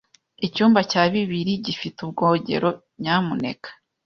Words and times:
Icyumba 0.47 0.79
cya 0.91 1.03
bibiri 1.13 1.53
gifite 1.65 1.97
ubwogero, 2.05 2.69
nyamuneka. 3.01 3.69